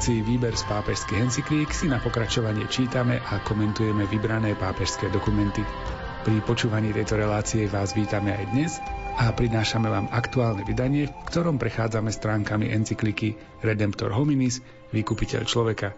[0.00, 5.60] relácii Výber z pápežských encyklík si na pokračovanie čítame a komentujeme vybrané pápežské dokumenty.
[6.24, 8.72] Pri počúvaní tejto relácie vás vítame aj dnes
[9.20, 15.92] a prinášame vám aktuálne vydanie, v ktorom prechádzame stránkami encykliky Redemptor hominis, vykupiteľ človeka.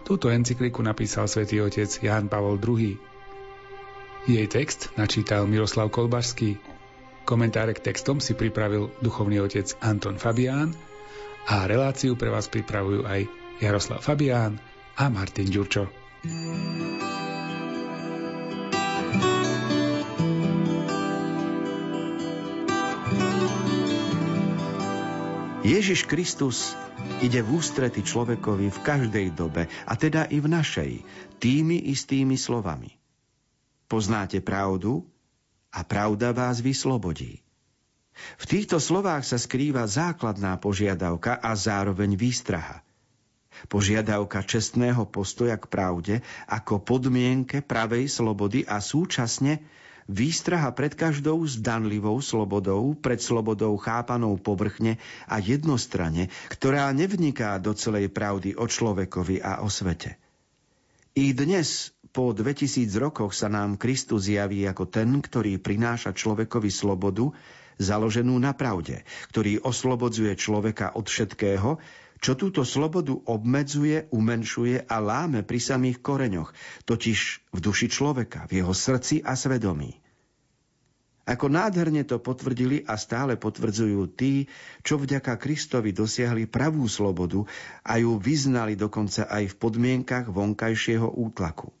[0.00, 2.96] Túto encykliku napísal svätý otec Ján Pavol II.
[4.32, 6.56] Jej text načítal Miroslav Kolbašský.
[7.28, 10.95] Komentáre k textom si pripravil duchovný otec Anton Fabián
[11.46, 13.30] a reláciu pre vás pripravujú aj
[13.62, 14.58] Jaroslav Fabián
[14.98, 15.86] a Martin Ďurčo.
[25.66, 26.78] Ježiš Kristus
[27.22, 30.92] ide v ústrety človekovi v každej dobe, a teda i v našej,
[31.42, 32.94] tými istými slovami.
[33.86, 35.06] Poznáte pravdu
[35.74, 37.45] a pravda vás vyslobodí.
[38.36, 42.80] V týchto slovách sa skrýva základná požiadavka a zároveň výstraha.
[43.72, 49.64] Požiadavka čestného postoja k pravde ako podmienke pravej slobody a súčasne
[50.06, 58.12] výstraha pred každou zdanlivou slobodou, pred slobodou chápanou povrchne a jednostranne, ktorá nevniká do celej
[58.12, 60.20] pravdy o človekovi a o svete.
[61.16, 67.32] I dnes, po 2000 rokoch, sa nám Kristus javí ako ten, ktorý prináša človekovi slobodu,
[67.76, 71.80] založenú na pravde, ktorý oslobodzuje človeka od všetkého,
[72.16, 76.50] čo túto slobodu obmedzuje, umenšuje a láme pri samých koreňoch,
[76.88, 77.18] totiž
[77.52, 80.00] v duši človeka, v jeho srdci a svedomí.
[81.26, 84.46] Ako nádherne to potvrdili a stále potvrdzujú tí,
[84.86, 87.42] čo vďaka Kristovi dosiahli pravú slobodu
[87.82, 91.74] a ju vyznali dokonca aj v podmienkach vonkajšieho útlaku.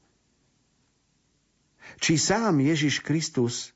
[2.02, 3.75] Či sám Ježiš Kristus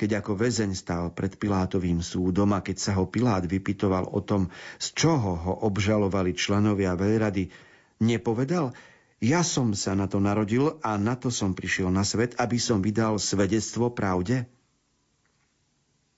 [0.00, 4.48] keď ako väzeň stal pred Pilátovým súdom a keď sa ho Pilát vypitoval o tom,
[4.80, 7.52] z čoho ho obžalovali členovia veľrady,
[8.00, 8.72] nepovedal,
[9.20, 12.80] ja som sa na to narodil a na to som prišiel na svet, aby som
[12.80, 14.48] vydal svedectvo pravde?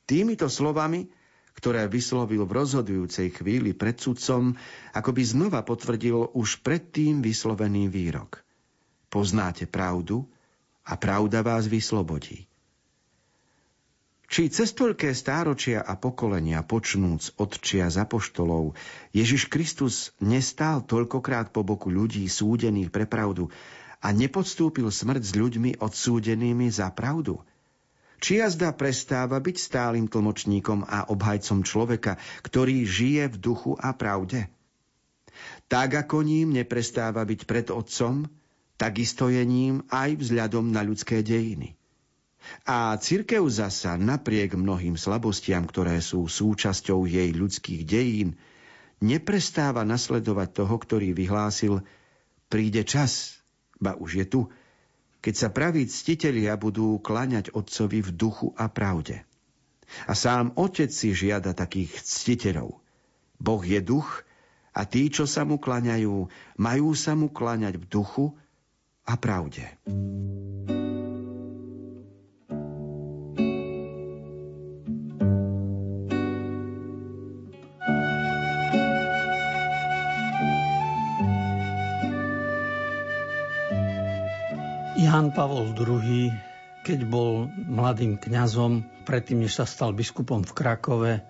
[0.07, 1.11] Týmito slovami,
[1.59, 4.55] ktoré vyslovil v rozhodujúcej chvíli pred sudcom,
[4.95, 8.47] ako by znova potvrdil už predtým vyslovený výrok.
[9.11, 10.31] Poznáte pravdu
[10.87, 12.52] a pravda vás vyslobodí.
[14.33, 18.73] Či cez toľké stáročia a pokolenia počnúc od čia za poštolov,
[19.13, 23.53] Ježiš Kristus nestál toľkokrát po boku ľudí súdených pre pravdu
[24.01, 27.45] a nepodstúpil smrť s ľuďmi odsúdenými za pravdu?
[28.25, 34.49] Či jazda prestáva byť stálym tlmočníkom a obhajcom človeka, ktorý žije v duchu a pravde?
[35.69, 38.25] Tak ako ním neprestáva byť pred Otcom,
[38.81, 41.77] takisto je ním aj vzhľadom na ľudské dejiny.
[42.67, 48.39] A cirkev zasa napriek mnohým slabostiam, ktoré sú súčasťou jej ľudských dejín,
[49.03, 51.83] neprestáva nasledovať toho, ktorý vyhlásil
[52.47, 53.43] príde čas,
[53.83, 54.41] ba už je tu,
[55.23, 59.23] keď sa praví ctitelia budú klaňať otcovi v duchu a pravde.
[60.07, 62.83] A sám otec si žiada takých ctiteľov.
[63.39, 64.27] Boh je duch
[64.73, 68.27] a tí, čo sa mu klaňajú, majú sa mu klaňať v duchu
[69.07, 69.67] a pravde.
[85.13, 86.33] Jan Pavol II,
[86.89, 91.21] keď bol mladým kňazom, predtým, než sa stal biskupom v Krakove,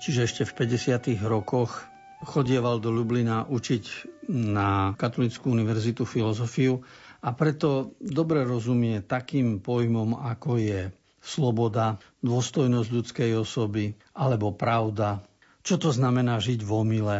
[0.00, 1.20] čiže ešte v 50.
[1.20, 1.84] rokoch,
[2.24, 3.84] chodieval do Lublina učiť
[4.32, 6.80] na Katolickú univerzitu filozofiu
[7.20, 10.88] a preto dobre rozumie takým pojmom, ako je
[11.20, 15.20] sloboda, dôstojnosť ľudskej osoby alebo pravda,
[15.60, 17.18] čo to znamená žiť v omyle.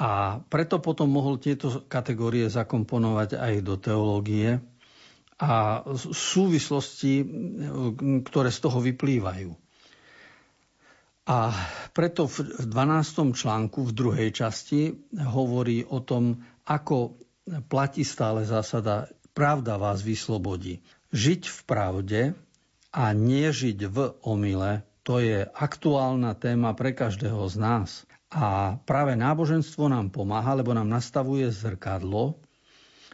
[0.00, 4.64] A preto potom mohol tieto kategórie zakomponovať aj do teológie
[5.40, 5.80] a
[6.12, 7.24] súvislosti,
[8.28, 9.56] ktoré z toho vyplývajú.
[11.30, 11.54] A
[11.96, 13.32] preto v 12.
[13.32, 17.16] článku v druhej časti hovorí o tom, ako
[17.70, 20.84] platí stále zásada pravda vás vyslobodí.
[21.14, 22.20] Žiť v pravde
[22.92, 23.96] a nežiť v
[24.26, 27.90] omyle, to je aktuálna téma pre každého z nás.
[28.30, 32.38] A práve náboženstvo nám pomáha, lebo nám nastavuje zrkadlo,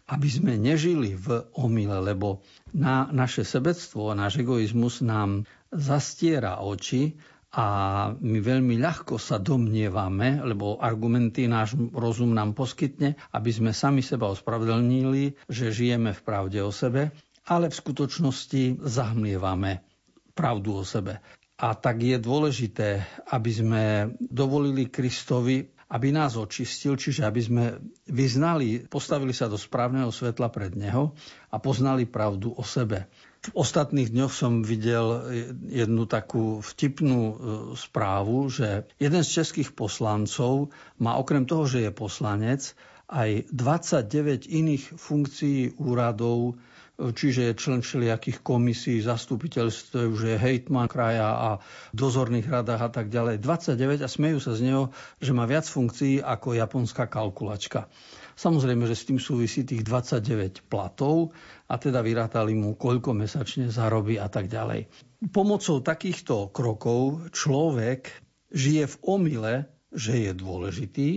[0.06, 5.42] aby sme nežili v omyle, lebo na naše sebectvo náš egoizmus nám
[5.74, 7.18] zastiera oči
[7.56, 7.66] a
[8.14, 14.30] my veľmi ľahko sa domnievame, lebo argumenty náš rozum nám poskytne, aby sme sami seba
[14.30, 17.10] ospravedlnili, že žijeme v pravde o sebe
[17.46, 19.86] ale v skutočnosti zahmlievame
[20.34, 21.22] pravdu o sebe.
[21.56, 23.00] A tak je dôležité,
[23.32, 23.82] aby sme
[24.20, 27.64] dovolili Kristovi, aby nás očistil, čiže aby sme
[28.10, 31.14] vyznali, postavili sa do správneho svetla pred Neho
[31.46, 33.06] a poznali pravdu o sebe.
[33.46, 35.22] V ostatných dňoch som videl
[35.70, 37.34] jednu takú vtipnú e,
[37.78, 42.74] správu, že jeden z českých poslancov má okrem toho, že je poslanec,
[43.06, 46.58] aj 29 iných funkcií úradov
[46.96, 51.48] čiže je člen všelijakých komisí, zastupiteľstv, už je hejtman kraja a
[51.92, 53.44] dozorných radách a tak ďalej.
[53.44, 54.88] 29 a smejú sa z neho,
[55.20, 57.92] že má viac funkcií ako japonská kalkulačka.
[58.36, 61.32] Samozrejme, že s tým súvisí tých 29 platov
[61.68, 64.88] a teda vyrátali mu, koľko mesačne zarobí a tak ďalej.
[65.32, 68.12] Pomocou takýchto krokov človek
[68.52, 69.54] žije v omyle,
[69.88, 71.10] že je dôležitý,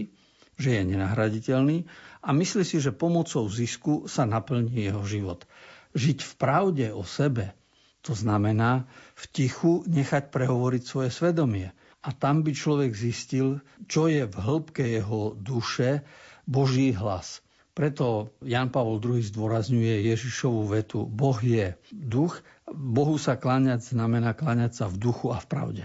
[0.59, 1.87] že je nenahraditeľný
[2.19, 5.47] a myslí si, že pomocou zisku sa naplní jeho život.
[5.97, 7.53] Žiť v pravde o sebe,
[8.05, 8.87] to znamená
[9.17, 11.73] v tichu nechať prehovoriť svoje svedomie.
[11.99, 13.59] A tam by človek zistil,
[13.91, 16.07] čo je v hĺbke jeho duše
[16.47, 17.43] Boží hlas.
[17.75, 22.39] Preto Jan Pavol II zdôrazňuje Ježišovú vetu Boh je duch,
[22.69, 25.83] Bohu sa kláňať znamená kláňať sa v duchu a v pravde.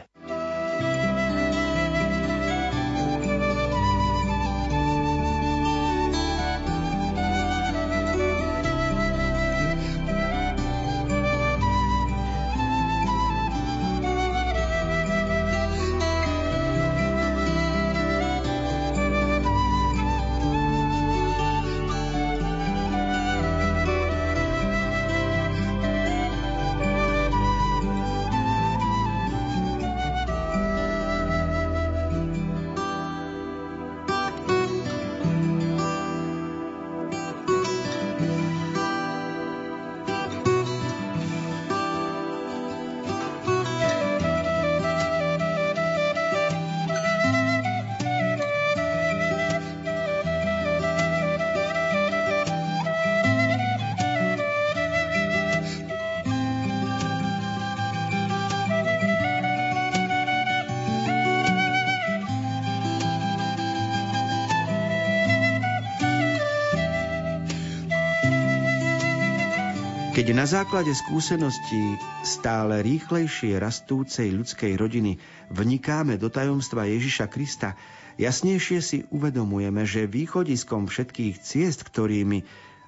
[70.24, 75.20] Keď na základe skúseností stále rýchlejšie rastúcej ľudskej rodiny
[75.52, 77.76] vnikáme do tajomstva Ježiša Krista,
[78.16, 82.40] jasnejšie si uvedomujeme, že východiskom všetkých ciest, ktorými,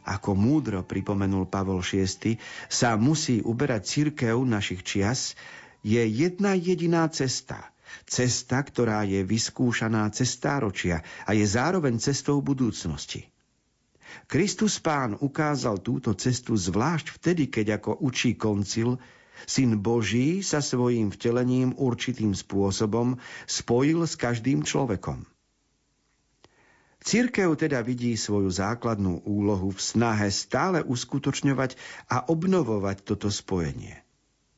[0.08, 2.40] ako múdro pripomenul Pavol VI,
[2.72, 5.36] sa musí uberať církev našich čias,
[5.84, 7.68] je jedna jediná cesta.
[8.08, 13.28] Cesta, ktorá je vyskúšaná cestáročia a je zároveň cestou budúcnosti.
[14.24, 18.96] Kristus Pán ukázal túto cestu zvlášť vtedy, keď ako učí koncil,
[19.44, 25.28] Syn Boží sa svojím vtelením určitým spôsobom spojil s každým človekom.
[27.06, 31.78] Církev teda vidí svoju základnú úlohu v snahe stále uskutočňovať
[32.10, 34.02] a obnovovať toto spojenie.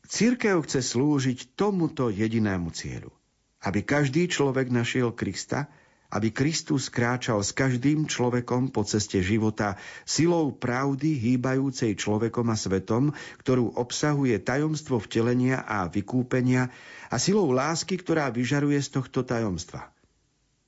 [0.09, 3.13] Církev chce slúžiť tomuto jedinému cieľu.
[3.61, 5.67] Aby každý človek našiel Krista–
[6.09, 9.77] aby Kristus kráčal s každým človekom po ceste života
[10.09, 13.13] silou pravdy hýbajúcej človekom a svetom,
[13.45, 16.73] ktorú obsahuje tajomstvo vtelenia a vykúpenia
[17.13, 19.93] a silou lásky, ktorá vyžaruje z tohto tajomstva.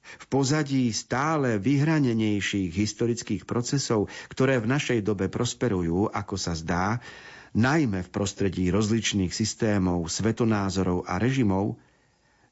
[0.00, 6.98] V pozadí stále vyhranenejších historických procesov, ktoré v našej dobe prosperujú, ako sa zdá,
[7.54, 11.78] najmä v prostredí rozličných systémov, svetonázorov a režimov,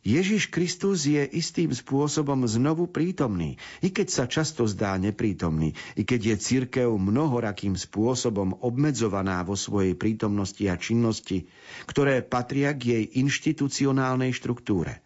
[0.08, 6.32] Ježiš Kristus je istým spôsobom znovu prítomný, i keď sa často zdá neprítomný, i keď
[6.32, 11.44] je církev mnohorakým spôsobom obmedzovaná vo svojej prítomnosti a činnosti,
[11.84, 15.04] ktoré patria k jej inštitucionálnej štruktúre.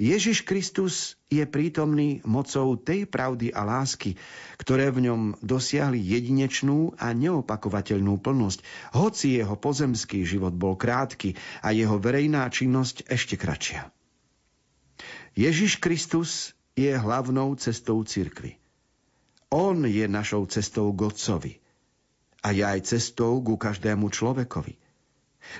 [0.00, 4.16] Ježiš Kristus je prítomný mocou tej pravdy a lásky,
[4.56, 8.64] ktoré v ňom dosiahli jedinečnú a neopakovateľnú plnosť,
[8.96, 13.92] hoci jeho pozemský život bol krátky a jeho verejná činnosť ešte kratšia.
[15.38, 18.58] Ježiš Kristus je hlavnou cestou cirkvy.
[19.48, 21.54] On je našou cestou k Otcovi
[22.44, 24.80] a je aj cestou ku každému človekovi–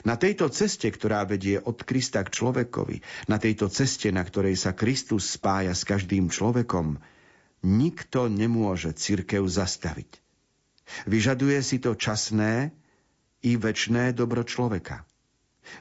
[0.05, 4.77] na tejto ceste, ktorá vedie od Krista k človekovi, na tejto ceste, na ktorej sa
[4.77, 7.01] Kristus spája s každým človekom,
[7.65, 10.21] nikto nemôže cirkev zastaviť.
[11.05, 12.73] Vyžaduje si to časné
[13.45, 15.05] i väčné dobro človeka.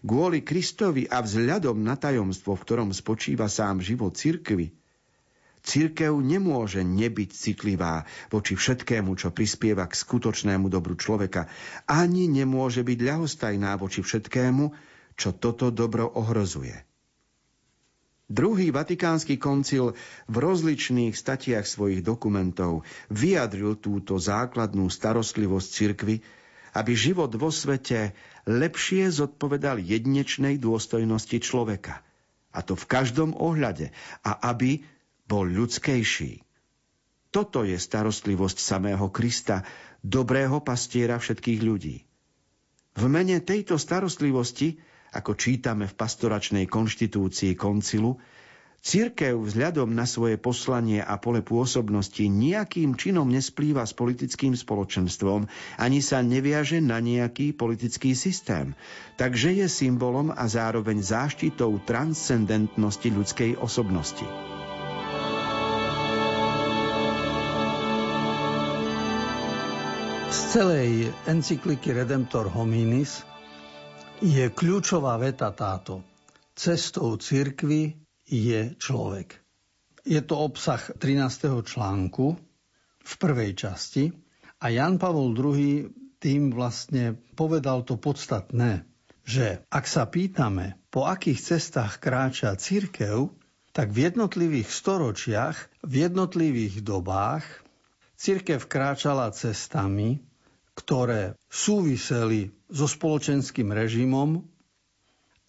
[0.03, 4.75] Kvôli Kristovi a vzhľadom na tajomstvo, v ktorom spočíva sám život cirkvy,
[5.67, 11.51] Církev nemôže nebyť citlivá voči všetkému, čo prispieva k skutočnému dobru človeka,
[11.91, 14.71] ani nemôže byť ľahostajná voči všetkému,
[15.19, 16.87] čo toto dobro ohrozuje.
[18.31, 19.95] Druhý vatikánsky koncil
[20.31, 26.15] v rozličných statiach svojich dokumentov vyjadril túto základnú starostlivosť cirkvy,
[26.79, 28.15] aby život vo svete
[28.47, 32.03] lepšie zodpovedal jedinečnej dôstojnosti človeka.
[32.55, 33.91] A to v každom ohľade.
[34.23, 34.83] A aby
[35.27, 36.41] bol ľudskejší.
[37.29, 39.67] Toto je starostlivosť samého Krista,
[39.99, 42.07] dobrého pastiera všetkých ľudí.
[42.97, 44.79] V mene tejto starostlivosti,
[45.13, 48.17] ako čítame v pastoračnej konštitúcii koncilu,
[48.77, 55.49] Církev vzhľadom na svoje poslanie a pole pôsobnosti nejakým činom nesplýva s politickým spoločenstvom,
[55.81, 58.77] ani sa neviaže na nejaký politický systém.
[59.19, 64.56] Takže je symbolom a zároveň záštitou transcendentnosti ľudskej osobnosti.
[70.57, 73.21] Celej encykliky Redemptor Hominis
[74.25, 76.01] je kľúčová veta táto.
[76.57, 77.93] Cestou cirkvy
[78.25, 79.37] je človek.
[80.01, 81.61] Je to obsah 13.
[81.61, 82.41] článku
[82.97, 84.09] v prvej časti
[84.57, 88.81] a Jan Pavol II tým vlastne povedal to podstatné,
[89.29, 93.29] že ak sa pýtame, po akých cestách kráča církev,
[93.77, 97.45] tak v jednotlivých storočiach, v jednotlivých dobách
[98.17, 100.25] církev kráčala cestami,
[100.77, 104.45] ktoré súviseli so spoločenským režimom,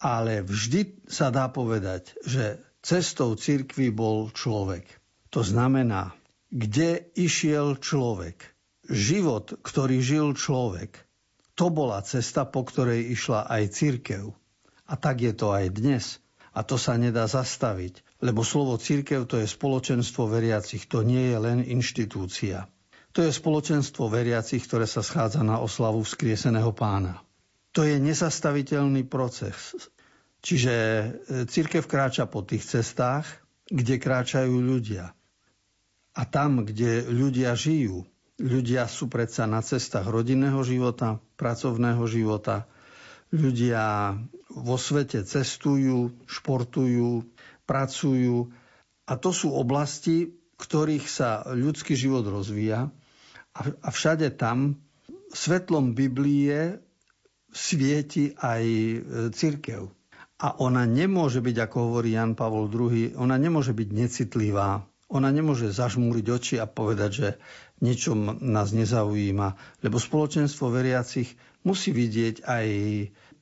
[0.01, 4.89] ale vždy sa dá povedať, že cestou cirkvy bol človek.
[5.29, 6.17] To znamená,
[6.49, 8.41] kde išiel človek,
[8.89, 10.97] život, ktorý žil človek,
[11.53, 14.33] to bola cesta, po ktorej išla aj cirkev.
[14.89, 16.17] A tak je to aj dnes.
[16.55, 21.37] A to sa nedá zastaviť, lebo slovo cirkev to je spoločenstvo veriacich, to nie je
[21.37, 22.65] len inštitúcia.
[23.17, 27.25] To je spoločenstvo veriacich, ktoré sa schádza na oslavu vzkrieseného pána.
[27.73, 29.73] To je nezastaviteľný proces.
[30.45, 31.05] Čiže e,
[31.49, 33.25] církev kráča po tých cestách,
[33.69, 35.13] kde kráčajú ľudia.
[36.15, 38.05] A tam, kde ľudia žijú,
[38.39, 42.65] ľudia sú predsa na cestách rodinného života, pracovného života,
[43.29, 44.15] ľudia
[44.49, 47.25] vo svete cestujú, športujú,
[47.69, 48.49] pracujú
[49.05, 52.89] a to sú oblasti, ktorých sa ľudský život rozvíja
[53.59, 54.79] a všade tam
[55.33, 56.79] svetlom Biblie
[57.51, 58.97] svieti aj e,
[59.33, 59.89] církev.
[60.39, 64.87] A ona nemôže byť, ako hovorí Jan Pavol II, ona nemôže byť necitlivá.
[65.09, 67.29] Ona nemôže zažmúriť oči a povedať, že
[67.81, 69.81] niečo nás nezaujíma.
[69.83, 71.33] Lebo spoločenstvo veriacich
[71.65, 72.67] musí vidieť aj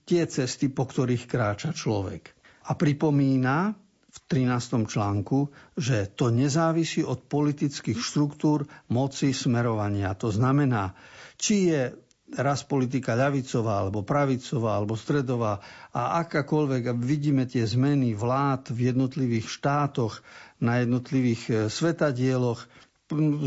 [0.08, 2.32] tie cesty, po ktorých kráča človek.
[2.66, 3.76] A pripomína,
[4.18, 4.90] v 13.
[4.90, 5.48] článku,
[5.78, 10.18] že to nezávisí od politických štruktúr moci smerovania.
[10.18, 10.98] To znamená,
[11.38, 11.82] či je
[12.36, 15.64] raz politika ľavicová, alebo pravicová, alebo stredová
[15.96, 20.20] a akákoľvek, vidíme tie zmeny vlád v jednotlivých štátoch,
[20.60, 22.66] na jednotlivých e, svetadieloch,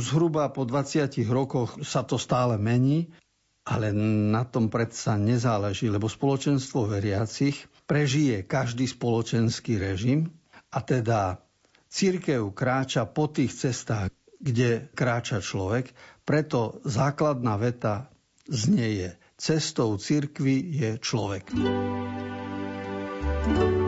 [0.00, 3.12] zhruba po 20 rokoch sa to stále mení,
[3.68, 3.92] ale
[4.32, 10.32] na tom predsa nezáleží, lebo spoločenstvo veriacich prežije každý spoločenský režim,
[10.70, 11.42] a teda
[11.90, 15.90] církev kráča po tých cestách, kde kráča človek,
[16.24, 18.08] preto základná veta
[18.46, 21.44] znieje cestou církvy je človek.
[23.40, 23.79] thank you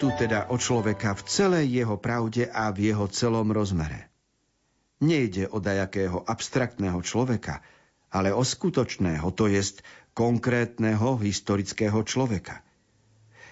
[0.00, 4.08] tu teda o človeka v celej jeho pravde a v jeho celom rozmere.
[5.04, 7.60] Nejde o dajakého abstraktného človeka,
[8.08, 9.84] ale o skutočného, to jest
[10.16, 12.64] konkrétneho historického človeka.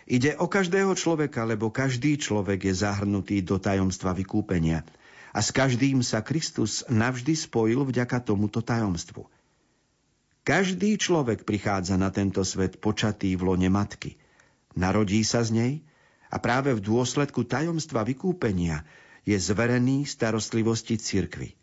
[0.08, 4.88] Ide o každého človeka, lebo každý človek je zahrnutý do tajomstva vykúpenia
[5.36, 9.28] a s každým sa Kristus navždy spojil vďaka tomuto tajomstvu.
[10.48, 14.16] Každý človek prichádza na tento svet počatý v lone matky.
[14.72, 15.72] Narodí sa z nej–
[16.28, 18.84] a práve v dôsledku tajomstva vykúpenia
[19.28, 21.56] je zverený starostlivosti cirkvy.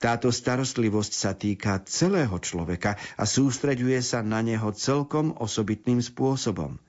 [0.00, 6.80] Táto starostlivosť sa týka celého človeka a sústreďuje sa na neho celkom osobitným spôsobom.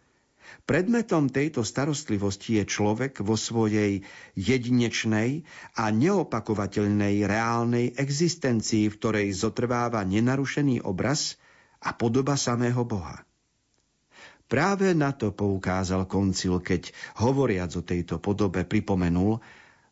[0.66, 4.02] Predmetom tejto starostlivosti je človek vo svojej
[4.40, 5.44] jedinečnej
[5.76, 11.36] a neopakovateľnej reálnej existencii, v ktorej zotrváva nenarušený obraz
[11.84, 13.28] a podoba samého Boha.
[14.46, 19.42] Práve na to poukázal koncil, keď hovoriac o tejto podobe pripomenul,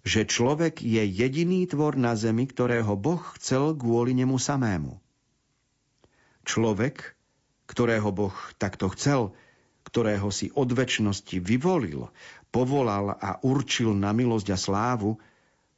[0.03, 4.99] že človek je jediný tvor na zemi, ktorého Boh chcel kvôli nemu samému.
[6.43, 7.15] Človek,
[7.65, 9.31] ktorého Boh takto chcel,
[9.87, 12.11] ktorého si od väčšnosti vyvolil,
[12.51, 15.17] povolal a určil na milosť a slávu,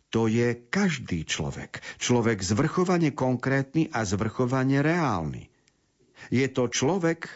[0.10, 1.84] to je každý človek.
[2.01, 5.51] Človek zvrchovane konkrétny a zvrchovane reálny.
[6.34, 7.29] Je to človek,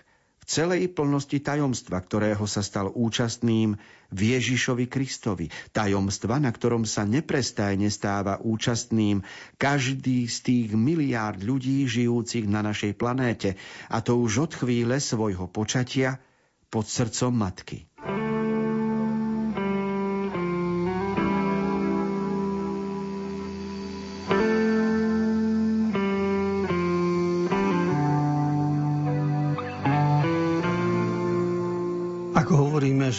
[0.50, 3.78] celej plnosti tajomstva, ktorého sa stal účastným
[4.10, 5.54] v Ježišovi Kristovi.
[5.70, 9.22] Tajomstva, na ktorom sa neprestajne stáva účastným
[9.62, 13.54] každý z tých miliárd ľudí žijúcich na našej planéte,
[13.94, 16.18] a to už od chvíle svojho počatia
[16.74, 17.86] pod srdcom matky.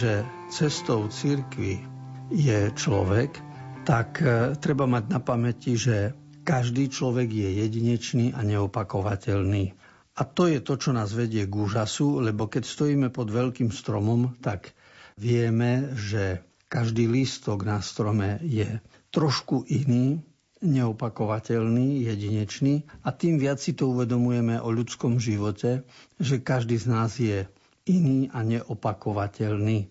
[0.01, 1.85] Že cestou církvy
[2.33, 3.37] je človek,
[3.85, 9.77] tak e, treba mať na pamäti, že každý človek je jedinečný a neopakovateľný.
[10.17, 14.41] A to je to, čo nás vedie k úžasu, lebo keď stojíme pod veľkým stromom,
[14.41, 14.73] tak
[15.21, 18.81] vieme, že každý lístok na strome je
[19.13, 20.25] trošku iný,
[20.65, 25.85] neopakovateľný, jedinečný a tým viac si to uvedomujeme o ľudskom živote,
[26.17, 27.45] že každý z nás je
[27.91, 29.91] iný a neopakovateľný.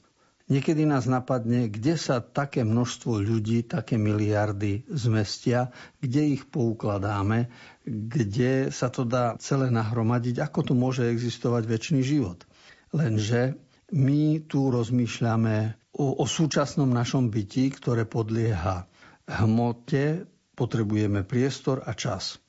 [0.50, 5.69] Niekedy nás napadne, kde sa také množstvo ľudí, také miliardy zmestia,
[6.02, 7.54] kde ich poukladáme,
[7.86, 12.50] kde sa to dá celé nahromadiť, ako tu môže existovať väčší život.
[12.89, 13.62] Lenže
[13.93, 18.89] my tu rozmýšľame o, o súčasnom našom byti, ktoré podlieha
[19.30, 20.26] hmote,
[20.58, 22.41] potrebujeme priestor a čas.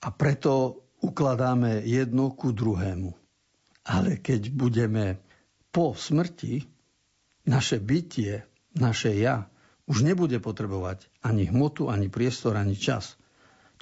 [0.00, 3.21] A preto ukladáme jedno ku druhému.
[3.82, 5.18] Ale keď budeme
[5.74, 6.62] po smrti,
[7.42, 8.46] naše bytie,
[8.78, 9.50] naše ja,
[9.90, 13.18] už nebude potrebovať ani hmotu, ani priestor, ani čas.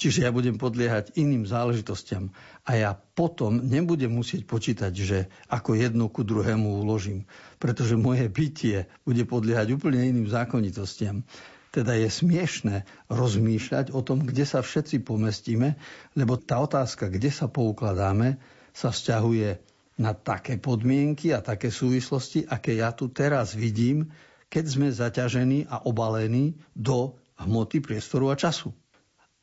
[0.01, 2.33] Čiže ja budem podliehať iným záležitostiam
[2.65, 7.29] a ja potom nebudem musieť počítať, že ako jedno ku druhému uložím,
[7.61, 11.21] pretože moje bytie bude podliehať úplne iným zákonitostiam.
[11.69, 15.77] Teda je smiešne rozmýšľať o tom, kde sa všetci pomestíme,
[16.17, 18.41] lebo tá otázka, kde sa poukladáme,
[18.73, 19.70] sa vzťahuje
[20.01, 24.09] na také podmienky a také súvislosti, aké ja tu teraz vidím,
[24.49, 28.73] keď sme zaťažení a obalení do hmoty, priestoru a času.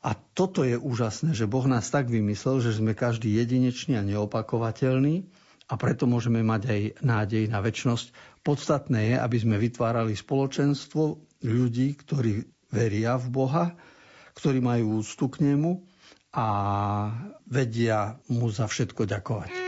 [0.02, 5.26] A toto je úžasné, že Boh nás tak vymyslel, že sme každý jedinečný a neopakovateľný
[5.70, 8.14] a preto môžeme mať aj nádej na väčnosť.
[8.46, 13.64] Podstatné je, aby sme vytvárali spoločenstvo ľudí, ktorí veria v Boha,
[14.38, 15.82] ktorí majú úctu k nemu
[16.30, 16.46] a
[17.50, 19.67] vedia mu za všetko ďakovať.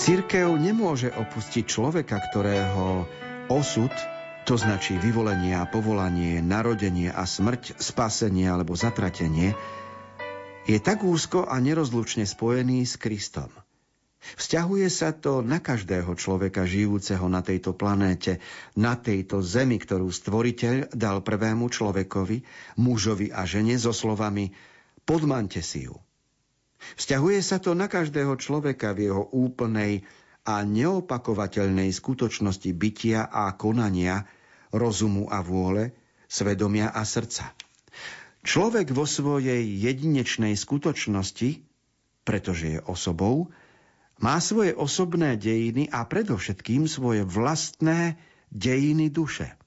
[0.00, 3.04] Cirkev nemôže opustiť človeka, ktorého
[3.52, 3.92] osud,
[4.48, 9.52] to značí vyvolenie a povolanie, narodenie a smrť, spasenie alebo zatratenie,
[10.64, 13.52] je tak úzko a nerozlučne spojený s Kristom.
[14.40, 18.40] Vzťahuje sa to na každého človeka žijúceho na tejto planéte,
[18.80, 22.40] na tejto zemi, ktorú stvoriteľ dal prvému človekovi,
[22.80, 24.48] mužovi a žene so slovami
[25.04, 26.00] podmante si ju.
[26.96, 30.02] Vzťahuje sa to na každého človeka v jeho úplnej
[30.48, 34.24] a neopakovateľnej skutočnosti bytia a konania,
[34.72, 35.92] rozumu a vôle,
[36.24, 37.52] svedomia a srdca.
[38.40, 41.60] Človek vo svojej jedinečnej skutočnosti,
[42.24, 43.52] pretože je osobou,
[44.20, 48.16] má svoje osobné dejiny a predovšetkým svoje vlastné
[48.48, 49.59] dejiny duše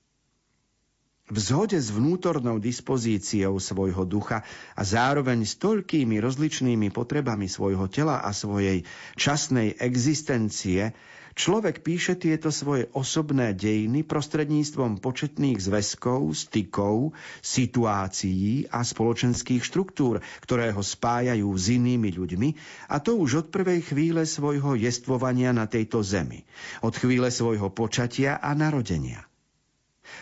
[1.33, 4.45] v zhode s vnútornou dispozíciou svojho ducha
[4.77, 8.85] a zároveň s toľkými rozličnými potrebami svojho tela a svojej
[9.17, 10.93] časnej existencie,
[11.33, 20.69] človek píše tieto svoje osobné dejiny prostredníctvom početných zväzkov, stykov, situácií a spoločenských štruktúr, ktoré
[20.69, 22.49] ho spájajú s inými ľuďmi,
[22.93, 26.45] a to už od prvej chvíle svojho jestvovania na tejto zemi,
[26.85, 29.32] od chvíle svojho počatia a narodenia.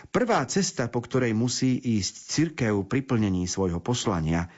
[0.10, 4.52] Prvá cesta, po ktorej musí ísť cirkev pri plnení svojho poslania,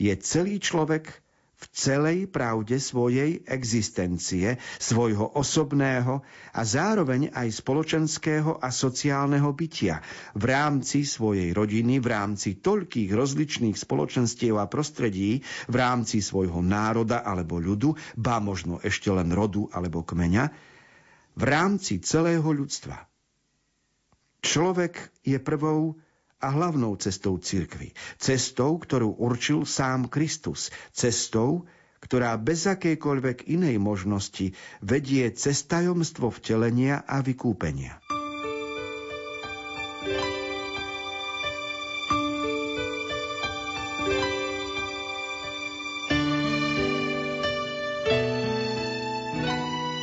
[0.00, 1.22] je celý človek
[1.62, 10.02] v celej pravde svojej existencie, svojho osobného a zároveň aj spoločenského a sociálneho bytia
[10.34, 17.22] v rámci svojej rodiny, v rámci toľkých rozličných spoločenstiev a prostredí, v rámci svojho národa
[17.22, 20.44] alebo ľudu, ba možno ešte len rodu alebo kmeňa,
[21.38, 23.11] v rámci celého ľudstva.
[24.42, 26.02] Človek je prvou
[26.42, 27.94] a hlavnou cestou cirkvy.
[28.18, 30.74] Cestou, ktorú určil sám Kristus.
[30.90, 31.70] Cestou,
[32.02, 34.50] ktorá bez akejkoľvek inej možnosti
[34.82, 38.02] vedie cez tajomstvo vtelenia a vykúpenia.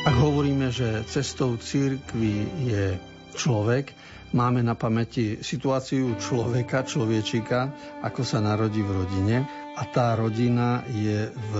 [0.08, 2.96] Ak hovoríme, že cestou církvy je
[3.40, 3.96] človek,
[4.36, 7.72] máme na pamäti situáciu človeka, človečika,
[8.04, 9.36] ako sa narodí v rodine
[9.80, 11.52] a tá rodina je v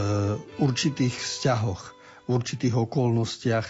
[0.61, 1.83] určitých vzťahoch,
[2.29, 3.66] v určitých okolnostiach,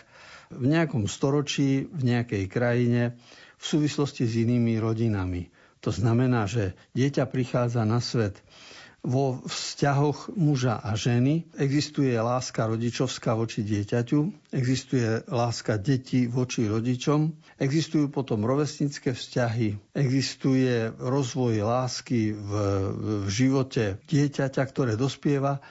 [0.51, 3.15] v nejakom storočí, v nejakej krajine,
[3.55, 5.47] v súvislosti s inými rodinami.
[5.87, 8.43] To znamená, že dieťa prichádza na svet
[9.01, 17.33] vo vzťahoch muža a ženy existuje láska rodičovská voči dieťaťu, existuje láska detí voči rodičom,
[17.57, 22.51] existujú potom rovesnické vzťahy, existuje rozvoj lásky v,
[22.93, 25.65] v živote dieťaťa, ktoré dospieva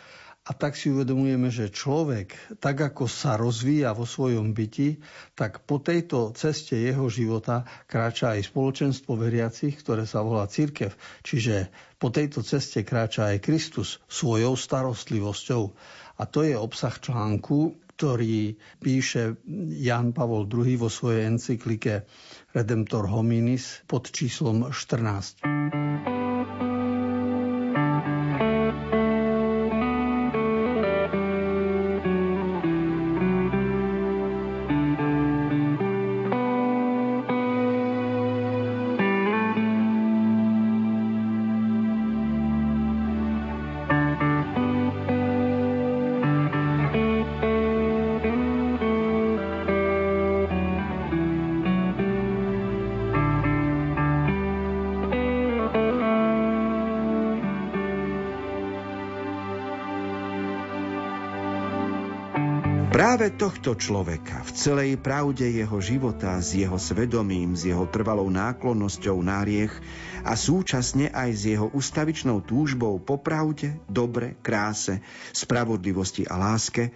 [0.49, 4.97] a tak si uvedomujeme, že človek, tak ako sa rozvíja vo svojom byti,
[5.37, 10.89] tak po tejto ceste jeho života kráča aj spoločenstvo veriacich, ktoré sa volá církev.
[11.21, 11.69] Čiže
[12.01, 15.63] po tejto ceste kráča aj Kristus svojou starostlivosťou.
[16.17, 19.37] A to je obsah článku, ktorý píše
[19.77, 22.09] Jan Pavol II vo svojej encyklike
[22.57, 26.18] Redemptor hominis pod číslom 14.
[62.99, 69.23] Práve tohto človeka v celej pravde jeho života, s jeho svedomím, s jeho trvalou náklonnosťou
[69.23, 69.71] na riech
[70.27, 74.99] a súčasne aj s jeho ustavičnou túžbou po pravde, dobre, kráse,
[75.31, 76.91] spravodlivosti a láske,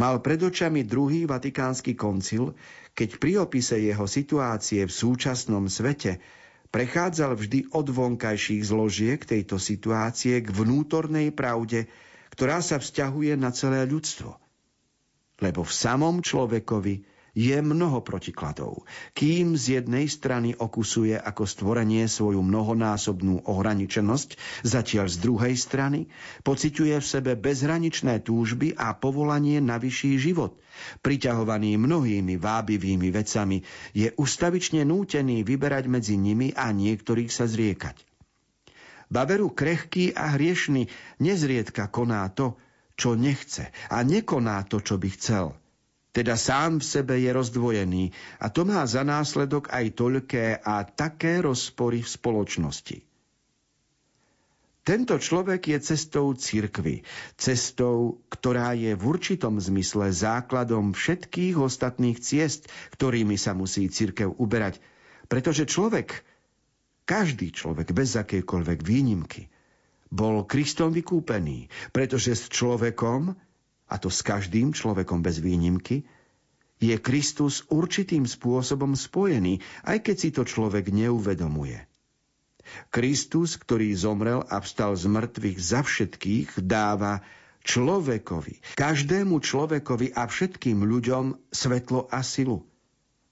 [0.00, 2.56] mal pred očami druhý vatikánsky koncil,
[2.96, 6.24] keď pri opise jeho situácie v súčasnom svete
[6.72, 11.84] prechádzal vždy od vonkajších zložiek tejto situácie k vnútornej pravde,
[12.32, 14.40] ktorá sa vzťahuje na celé ľudstvo–
[15.42, 18.86] lebo v samom človekovi je mnoho protikladov.
[19.10, 26.06] Kým z jednej strany okusuje ako stvorenie svoju mnohonásobnú ohraničenosť, zatiaľ z druhej strany
[26.46, 30.54] pociťuje v sebe bezhraničné túžby a povolanie na vyšší život.
[31.02, 37.98] Priťahovaný mnohými vábivými vecami, je ustavične nútený vyberať medzi nimi a niektorých sa zriekať.
[39.10, 40.88] Baveru krehký a hriešný
[41.22, 42.58] nezriedka koná to,
[42.94, 45.54] čo nechce a nekoná to, čo by chcel.
[46.14, 51.42] Teda sám v sebe je rozdvojený a to má za následok aj toľké a také
[51.42, 52.98] rozpory v spoločnosti.
[54.84, 57.08] Tento človek je cestou cirkvy,
[57.40, 64.78] cestou, ktorá je v určitom zmysle základom všetkých ostatných ciest, ktorými sa musí cirkev uberať,
[65.26, 66.20] pretože človek,
[67.08, 69.48] každý človek bez akejkoľvek výnimky,
[70.14, 73.34] bol Kristom vykúpený, pretože s človekom,
[73.90, 76.06] a to s každým človekom bez výnimky,
[76.78, 81.82] je Kristus určitým spôsobom spojený, aj keď si to človek neuvedomuje.
[82.88, 87.20] Kristus, ktorý zomrel a vstal z mŕtvych za všetkých, dáva
[87.64, 92.64] človekovi, každému človekovi a všetkým ľuďom svetlo a silu,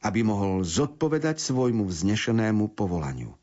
[0.05, 3.37] aby mohol zodpovedať svojmu vznešenému povolaniu.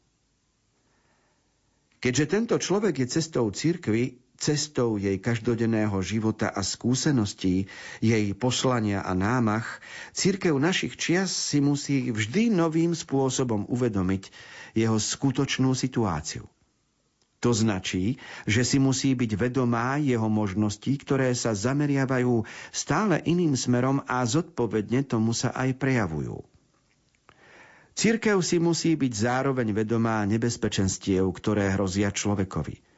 [2.00, 7.68] Keďže tento človek je cestou cirkvy, cestou jej každodenného života a skúseností,
[8.00, 9.84] jej poslania a námach,
[10.16, 14.32] církev našich čias si musí vždy novým spôsobom uvedomiť
[14.80, 16.48] jeho skutočnú situáciu.
[17.40, 24.04] To značí, že si musí byť vedomá jeho možností, ktoré sa zameriavajú stále iným smerom
[24.08, 26.44] a zodpovedne tomu sa aj prejavujú.
[28.00, 32.80] Církev si musí byť zároveň vedomá nebezpečenstiev, ktoré hrozia človekovi–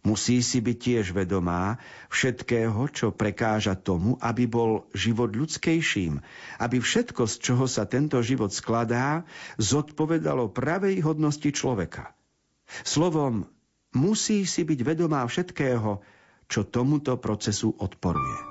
[0.00, 1.76] Musí si byť tiež vedomá
[2.08, 6.24] všetkého, čo prekáža tomu, aby bol život ľudskejším,
[6.56, 9.28] aby všetko, z čoho sa tento život skladá,
[9.60, 12.16] zodpovedalo pravej hodnosti človeka.
[12.80, 13.44] Slovom,
[13.92, 16.00] musí si byť vedomá všetkého,
[16.48, 18.49] čo tomuto procesu odporuje.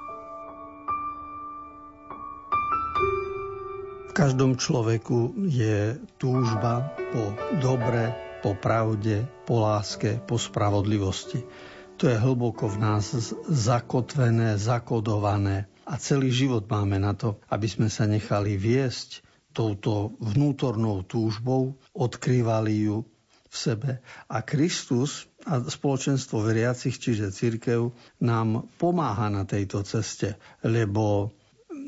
[4.19, 7.31] Každom človeku je túžba po
[7.63, 8.11] dobre,
[8.43, 11.47] po pravde, po láske, po spravodlivosti.
[11.95, 13.15] To je hlboko v nás
[13.47, 19.23] zakotvené, zakodované a celý život máme na to, aby sme sa nechali viesť
[19.55, 23.07] touto vnútornou túžbou, odkrývali ju
[23.47, 24.03] v sebe.
[24.27, 31.31] A Kristus a spoločenstvo veriacich, čiže církev, nám pomáha na tejto ceste, lebo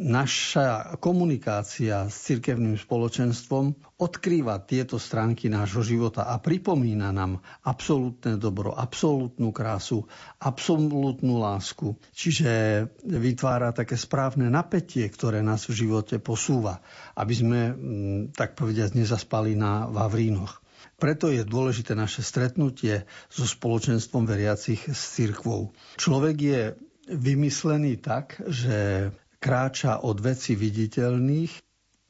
[0.02, 8.74] naša komunikácia s cirkevným spoločenstvom odkrýva tieto stránky nášho života a pripomína nám absolútne dobro,
[8.74, 10.10] absolútnu krásu,
[10.42, 11.94] absolútnu lásku.
[12.18, 16.82] Čiže vytvára také správne napätie, ktoré nás v živote posúva,
[17.14, 20.66] aby sme, mm, tak povediať, nezaspali na Vavrínoch.
[20.98, 25.74] Preto je dôležité naše stretnutie so spoločenstvom veriacich s cirkvou.
[25.98, 26.62] Človek je
[27.10, 29.10] vymyslený tak, že
[29.42, 31.52] kráča od veci viditeľných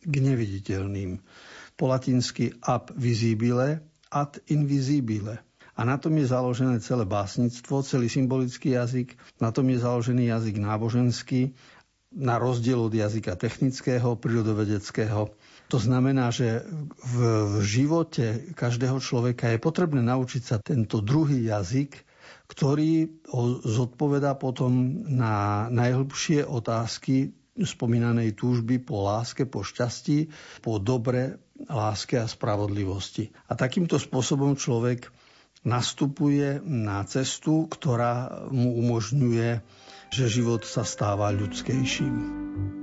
[0.03, 1.11] k neviditeľným.
[1.79, 5.39] Po latinsky ab visibile ad invisibile.
[5.79, 10.59] A na tom je založené celé básnictvo, celý symbolický jazyk, na tom je založený jazyk
[10.59, 11.55] náboženský,
[12.11, 15.31] na rozdiel od jazyka technického, prírodovedeckého.
[15.71, 16.67] To znamená, že
[16.99, 17.15] v,
[17.47, 22.03] v živote každého človeka je potrebné naučiť sa tento druhý jazyk,
[22.51, 23.23] ktorý
[23.63, 30.27] zodpoveda potom na najhlbšie otázky spomínanej túžby po láske, po šťastí,
[30.59, 31.39] po dobre,
[31.71, 33.31] láske a spravodlivosti.
[33.47, 35.07] A takýmto spôsobom človek
[35.63, 39.63] nastupuje na cestu, ktorá mu umožňuje,
[40.11, 42.80] že život sa stáva ľudskejším.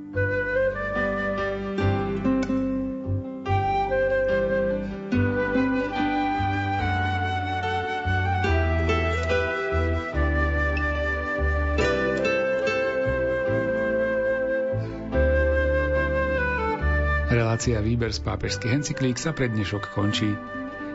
[17.58, 20.30] Relácia Výber z pápežských encyklík sa pred dnešok končí.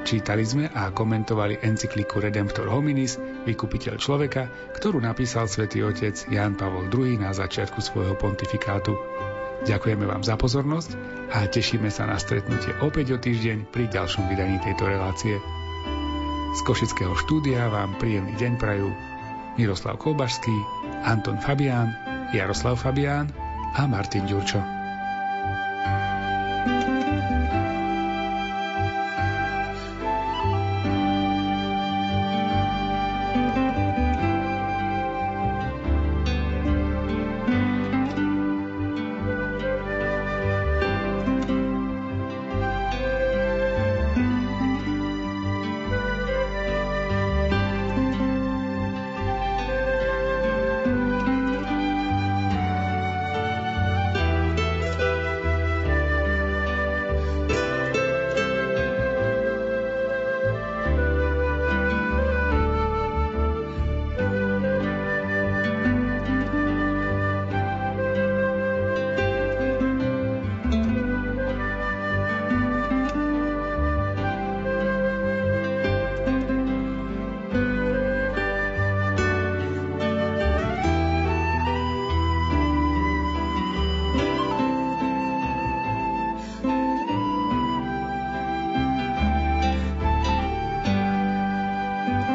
[0.08, 6.88] Čítali sme a komentovali encykliku Redemptor Hominis, vykupiteľ človeka, ktorú napísal svätý otec Jan Pavol
[6.88, 8.96] II na začiatku svojho pontifikátu.
[9.68, 10.96] Ďakujeme vám za pozornosť
[11.36, 15.36] a tešíme sa na stretnutie opäť o týždeň pri ďalšom vydaní tejto relácie.
[16.56, 18.88] Z Košického štúdia vám príjemný deň prajú
[19.60, 20.56] Miroslav Kolbašský,
[21.04, 21.92] Anton Fabián,
[22.32, 23.36] Jaroslav Fabián
[23.76, 24.73] a Martin Ďurčo.